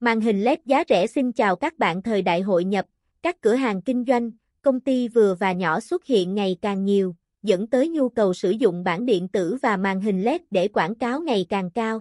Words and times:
Màn 0.00 0.20
hình 0.20 0.44
LED 0.44 0.58
giá 0.64 0.84
rẻ 0.88 1.06
xin 1.06 1.32
chào 1.32 1.56
các 1.56 1.78
bạn 1.78 2.02
thời 2.02 2.22
đại 2.22 2.40
hội 2.40 2.64
nhập, 2.64 2.86
các 3.22 3.40
cửa 3.40 3.54
hàng 3.54 3.82
kinh 3.82 4.04
doanh, 4.04 4.30
công 4.62 4.80
ty 4.80 5.08
vừa 5.08 5.34
và 5.34 5.52
nhỏ 5.52 5.80
xuất 5.80 6.06
hiện 6.06 6.34
ngày 6.34 6.56
càng 6.62 6.84
nhiều, 6.84 7.16
dẫn 7.42 7.66
tới 7.66 7.88
nhu 7.88 8.08
cầu 8.08 8.34
sử 8.34 8.50
dụng 8.50 8.84
bảng 8.84 9.06
điện 9.06 9.28
tử 9.28 9.56
và 9.62 9.76
màn 9.76 10.00
hình 10.00 10.22
LED 10.22 10.40
để 10.50 10.68
quảng 10.68 10.94
cáo 10.94 11.20
ngày 11.20 11.46
càng 11.48 11.70
cao. 11.70 12.00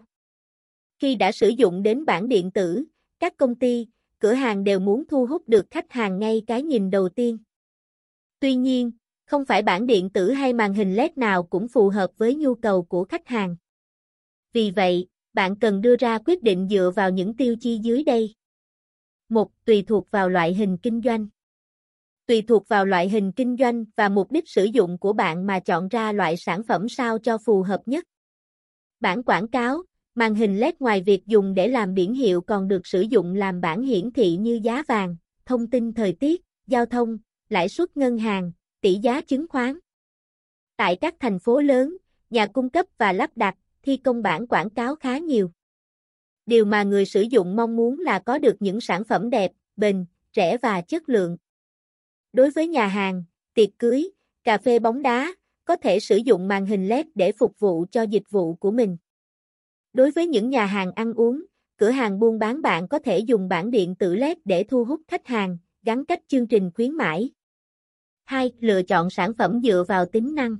Khi 0.99 1.15
đã 1.15 1.31
sử 1.31 1.47
dụng 1.47 1.83
đến 1.83 2.05
bảng 2.05 2.27
điện 2.27 2.51
tử, 2.51 2.83
các 3.19 3.37
công 3.37 3.55
ty, 3.55 3.87
cửa 4.19 4.33
hàng 4.33 4.63
đều 4.63 4.79
muốn 4.79 5.03
thu 5.07 5.25
hút 5.25 5.49
được 5.49 5.65
khách 5.71 5.91
hàng 5.91 6.19
ngay 6.19 6.41
cái 6.47 6.63
nhìn 6.63 6.89
đầu 6.89 7.09
tiên. 7.09 7.37
Tuy 8.39 8.55
nhiên, 8.55 8.91
không 9.25 9.45
phải 9.45 9.61
bảng 9.61 9.87
điện 9.87 10.09
tử 10.09 10.31
hay 10.31 10.53
màn 10.53 10.73
hình 10.73 10.95
LED 10.95 11.11
nào 11.15 11.43
cũng 11.43 11.67
phù 11.67 11.89
hợp 11.89 12.11
với 12.17 12.35
nhu 12.35 12.55
cầu 12.55 12.83
của 12.83 13.05
khách 13.05 13.27
hàng. 13.27 13.55
Vì 14.53 14.71
vậy, 14.71 15.07
bạn 15.35 15.55
cần 15.55 15.81
đưa 15.81 15.95
ra 15.95 16.19
quyết 16.25 16.43
định 16.43 16.67
dựa 16.69 16.91
vào 16.95 17.09
những 17.09 17.37
tiêu 17.37 17.55
chí 17.59 17.79
dưới 17.83 18.03
đây. 18.03 18.35
1. 19.29 19.51
Tùy 19.65 19.83
thuộc 19.87 20.11
vào 20.11 20.29
loại 20.29 20.53
hình 20.53 20.77
kinh 20.77 21.01
doanh. 21.01 21.27
Tùy 22.25 22.41
thuộc 22.41 22.67
vào 22.67 22.85
loại 22.85 23.09
hình 23.09 23.31
kinh 23.31 23.55
doanh 23.59 23.85
và 23.95 24.09
mục 24.09 24.31
đích 24.31 24.49
sử 24.49 24.63
dụng 24.63 24.97
của 24.97 25.13
bạn 25.13 25.47
mà 25.47 25.59
chọn 25.59 25.87
ra 25.87 26.11
loại 26.11 26.37
sản 26.37 26.63
phẩm 26.63 26.89
sao 26.89 27.17
cho 27.19 27.37
phù 27.37 27.61
hợp 27.61 27.81
nhất. 27.85 28.05
Bản 28.99 29.23
quảng 29.23 29.47
cáo, 29.47 29.83
màn 30.15 30.35
hình 30.35 30.59
LED 30.59 30.75
ngoài 30.79 31.01
việc 31.01 31.25
dùng 31.25 31.53
để 31.53 31.67
làm 31.67 31.93
biển 31.93 32.13
hiệu 32.13 32.41
còn 32.41 32.67
được 32.67 32.87
sử 32.87 33.01
dụng 33.01 33.35
làm 33.35 33.61
bản 33.61 33.81
hiển 33.81 34.11
thị 34.11 34.35
như 34.35 34.59
giá 34.63 34.83
vàng, 34.87 35.15
thông 35.45 35.69
tin 35.69 35.93
thời 35.93 36.13
tiết, 36.13 36.41
giao 36.67 36.85
thông, 36.85 37.17
lãi 37.49 37.69
suất 37.69 37.97
ngân 37.97 38.17
hàng, 38.17 38.51
tỷ 38.81 38.95
giá 38.95 39.21
chứng 39.21 39.47
khoán. 39.47 39.79
Tại 40.77 40.95
các 40.95 41.15
thành 41.19 41.39
phố 41.39 41.61
lớn, 41.61 41.97
nhà 42.29 42.47
cung 42.47 42.69
cấp 42.69 42.85
và 42.97 43.13
lắp 43.13 43.29
đặt, 43.35 43.55
thi 43.85 43.97
công 43.97 44.23
bản 44.23 44.47
quảng 44.47 44.69
cáo 44.69 44.95
khá 44.95 45.17
nhiều. 45.17 45.51
Điều 46.45 46.65
mà 46.65 46.83
người 46.83 47.05
sử 47.05 47.21
dụng 47.21 47.55
mong 47.55 47.75
muốn 47.75 47.99
là 47.99 48.19
có 48.19 48.37
được 48.37 48.55
những 48.59 48.81
sản 48.81 49.03
phẩm 49.03 49.29
đẹp, 49.29 49.51
bền, 49.75 50.05
rẻ 50.35 50.57
và 50.57 50.81
chất 50.81 51.09
lượng. 51.09 51.37
Đối 52.33 52.49
với 52.49 52.67
nhà 52.67 52.87
hàng, 52.87 53.23
tiệc 53.53 53.69
cưới, 53.79 54.09
cà 54.43 54.57
phê 54.57 54.79
bóng 54.79 55.01
đá, 55.01 55.35
có 55.65 55.75
thể 55.75 55.99
sử 55.99 56.17
dụng 56.17 56.47
màn 56.47 56.65
hình 56.65 56.87
LED 56.87 57.05
để 57.15 57.31
phục 57.31 57.59
vụ 57.59 57.85
cho 57.91 58.01
dịch 58.01 58.29
vụ 58.29 58.55
của 58.55 58.71
mình. 58.71 58.97
Đối 59.93 60.11
với 60.11 60.27
những 60.27 60.49
nhà 60.49 60.65
hàng 60.65 60.91
ăn 60.91 61.13
uống, 61.13 61.45
cửa 61.77 61.89
hàng 61.89 62.19
buôn 62.19 62.39
bán 62.39 62.61
bạn 62.61 62.87
có 62.87 62.99
thể 62.99 63.19
dùng 63.19 63.49
bảng 63.49 63.71
điện 63.71 63.95
tử 63.95 64.15
LED 64.15 64.37
để 64.45 64.63
thu 64.63 64.85
hút 64.85 65.01
khách 65.07 65.27
hàng, 65.27 65.57
gắn 65.83 66.05
cách 66.05 66.21
chương 66.27 66.47
trình 66.47 66.71
khuyến 66.75 66.91
mãi. 66.91 67.29
2. 68.23 68.51
Lựa 68.59 68.83
chọn 68.83 69.09
sản 69.09 69.33
phẩm 69.37 69.61
dựa 69.63 69.83
vào 69.87 70.05
tính 70.05 70.35
năng. 70.35 70.57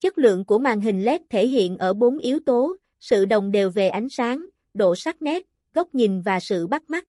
Chất 0.00 0.18
lượng 0.18 0.44
của 0.44 0.58
màn 0.58 0.80
hình 0.80 1.04
LED 1.04 1.20
thể 1.30 1.46
hiện 1.46 1.78
ở 1.78 1.94
4 1.94 2.18
yếu 2.18 2.40
tố, 2.46 2.76
sự 3.00 3.24
đồng 3.24 3.52
đều 3.52 3.70
về 3.70 3.88
ánh 3.88 4.08
sáng, 4.08 4.46
độ 4.74 4.96
sắc 4.96 5.22
nét, 5.22 5.46
góc 5.74 5.94
nhìn 5.94 6.22
và 6.22 6.40
sự 6.40 6.66
bắt 6.66 6.90
mắt. 6.90 7.04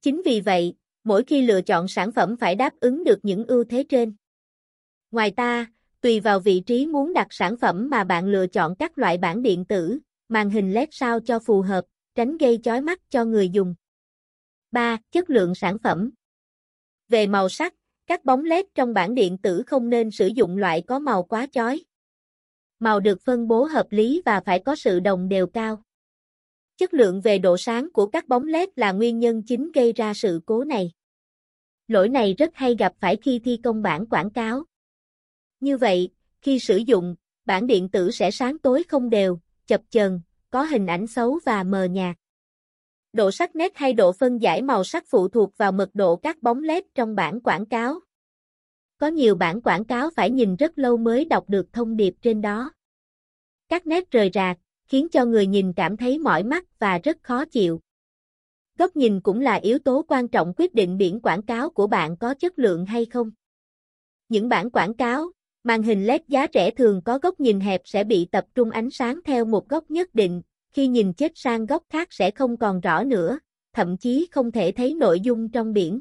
Chính 0.00 0.22
vì 0.24 0.40
vậy, 0.40 0.74
mỗi 1.04 1.24
khi 1.24 1.42
lựa 1.42 1.62
chọn 1.62 1.88
sản 1.88 2.12
phẩm 2.12 2.36
phải 2.36 2.54
đáp 2.54 2.72
ứng 2.80 3.04
được 3.04 3.18
những 3.22 3.44
ưu 3.46 3.64
thế 3.64 3.84
trên. 3.88 4.14
Ngoài 5.10 5.30
ta, 5.30 5.66
tùy 6.00 6.20
vào 6.20 6.40
vị 6.40 6.60
trí 6.66 6.86
muốn 6.86 7.12
đặt 7.12 7.26
sản 7.30 7.56
phẩm 7.56 7.88
mà 7.90 8.04
bạn 8.04 8.26
lựa 8.26 8.46
chọn 8.46 8.74
các 8.78 8.98
loại 8.98 9.18
bảng 9.18 9.42
điện 9.42 9.64
tử, 9.64 9.98
màn 10.28 10.50
hình 10.50 10.72
LED 10.72 10.88
sao 10.90 11.20
cho 11.20 11.38
phù 11.38 11.60
hợp, 11.60 11.84
tránh 12.14 12.36
gây 12.36 12.58
chói 12.62 12.80
mắt 12.80 13.00
cho 13.10 13.24
người 13.24 13.48
dùng. 13.48 13.74
3. 14.70 14.98
Chất 15.10 15.30
lượng 15.30 15.54
sản 15.54 15.76
phẩm 15.78 16.10
Về 17.08 17.26
màu 17.26 17.48
sắc, 17.48 17.74
các 18.06 18.24
bóng 18.24 18.44
LED 18.44 18.64
trong 18.74 18.94
bảng 18.94 19.14
điện 19.14 19.38
tử 19.38 19.62
không 19.66 19.90
nên 19.90 20.10
sử 20.10 20.26
dụng 20.26 20.56
loại 20.56 20.82
có 20.86 20.98
màu 20.98 21.22
quá 21.22 21.46
chói. 21.52 21.84
Màu 22.82 23.00
được 23.00 23.20
phân 23.20 23.48
bố 23.48 23.64
hợp 23.64 23.86
lý 23.90 24.22
và 24.24 24.40
phải 24.40 24.58
có 24.58 24.76
sự 24.76 25.00
đồng 25.00 25.28
đều 25.28 25.46
cao. 25.46 25.82
Chất 26.76 26.94
lượng 26.94 27.20
về 27.20 27.38
độ 27.38 27.56
sáng 27.56 27.92
của 27.92 28.06
các 28.06 28.28
bóng 28.28 28.46
LED 28.46 28.68
là 28.76 28.92
nguyên 28.92 29.18
nhân 29.18 29.42
chính 29.46 29.72
gây 29.72 29.92
ra 29.92 30.14
sự 30.14 30.40
cố 30.46 30.64
này. 30.64 30.90
Lỗi 31.88 32.08
này 32.08 32.34
rất 32.38 32.50
hay 32.54 32.76
gặp 32.78 32.92
phải 33.00 33.16
khi 33.22 33.40
thi 33.44 33.60
công 33.64 33.82
bản 33.82 34.06
quảng 34.06 34.30
cáo. 34.30 34.64
Như 35.60 35.76
vậy, 35.76 36.10
khi 36.40 36.58
sử 36.58 36.76
dụng, 36.76 37.14
bản 37.44 37.66
điện 37.66 37.88
tử 37.88 38.10
sẽ 38.10 38.30
sáng 38.30 38.58
tối 38.58 38.82
không 38.88 39.10
đều, 39.10 39.38
chập 39.66 39.80
chờn, 39.90 40.20
có 40.50 40.62
hình 40.62 40.86
ảnh 40.86 41.06
xấu 41.06 41.38
và 41.44 41.62
mờ 41.62 41.84
nhạt. 41.84 42.16
Độ 43.12 43.30
sắc 43.30 43.56
nét 43.56 43.72
hay 43.76 43.92
độ 43.92 44.12
phân 44.12 44.38
giải 44.38 44.62
màu 44.62 44.84
sắc 44.84 45.04
phụ 45.06 45.28
thuộc 45.28 45.56
vào 45.56 45.72
mật 45.72 45.90
độ 45.94 46.16
các 46.16 46.42
bóng 46.42 46.62
LED 46.62 46.84
trong 46.94 47.14
bản 47.14 47.40
quảng 47.40 47.66
cáo. 47.66 48.00
Có 49.02 49.08
nhiều 49.08 49.34
bản 49.34 49.60
quảng 49.60 49.84
cáo 49.84 50.10
phải 50.10 50.30
nhìn 50.30 50.56
rất 50.56 50.78
lâu 50.78 50.96
mới 50.96 51.24
đọc 51.24 51.44
được 51.48 51.72
thông 51.72 51.96
điệp 51.96 52.14
trên 52.22 52.40
đó. 52.40 52.72
Các 53.68 53.86
nét 53.86 54.10
rời 54.10 54.30
rạc, 54.34 54.58
khiến 54.88 55.08
cho 55.12 55.24
người 55.24 55.46
nhìn 55.46 55.72
cảm 55.72 55.96
thấy 55.96 56.18
mỏi 56.18 56.42
mắt 56.42 56.78
và 56.78 56.98
rất 56.98 57.18
khó 57.22 57.44
chịu. 57.44 57.80
Góc 58.78 58.96
nhìn 58.96 59.20
cũng 59.20 59.40
là 59.40 59.54
yếu 59.54 59.78
tố 59.78 60.04
quan 60.08 60.28
trọng 60.28 60.52
quyết 60.56 60.74
định 60.74 60.98
biển 60.98 61.20
quảng 61.20 61.42
cáo 61.42 61.70
của 61.70 61.86
bạn 61.86 62.16
có 62.16 62.34
chất 62.34 62.58
lượng 62.58 62.86
hay 62.86 63.04
không. 63.04 63.30
Những 64.28 64.48
bản 64.48 64.70
quảng 64.70 64.94
cáo, 64.94 65.30
màn 65.64 65.82
hình 65.82 66.06
LED 66.06 66.20
giá 66.28 66.46
rẻ 66.54 66.70
thường 66.70 67.02
có 67.04 67.18
góc 67.18 67.40
nhìn 67.40 67.60
hẹp 67.60 67.80
sẽ 67.84 68.04
bị 68.04 68.24
tập 68.32 68.44
trung 68.54 68.70
ánh 68.70 68.90
sáng 68.90 69.20
theo 69.24 69.44
một 69.44 69.68
góc 69.68 69.90
nhất 69.90 70.14
định, 70.14 70.42
khi 70.72 70.86
nhìn 70.86 71.12
chết 71.12 71.32
sang 71.34 71.66
góc 71.66 71.82
khác 71.90 72.12
sẽ 72.12 72.30
không 72.30 72.56
còn 72.56 72.80
rõ 72.80 73.04
nữa, 73.04 73.38
thậm 73.72 73.96
chí 73.96 74.28
không 74.30 74.52
thể 74.52 74.72
thấy 74.72 74.94
nội 74.94 75.20
dung 75.20 75.48
trong 75.48 75.72
biển. 75.72 76.00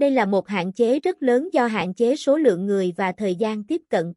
Đây 0.00 0.10
là 0.10 0.26
một 0.26 0.48
hạn 0.48 0.72
chế 0.72 1.00
rất 1.00 1.22
lớn 1.22 1.48
do 1.52 1.66
hạn 1.66 1.94
chế 1.94 2.16
số 2.16 2.36
lượng 2.36 2.66
người 2.66 2.92
và 2.96 3.12
thời 3.12 3.34
gian 3.34 3.64
tiếp 3.64 3.82
cận. 3.88 4.12